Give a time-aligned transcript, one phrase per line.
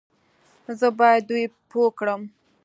[0.79, 2.21] زه بايد دوی پوه کړم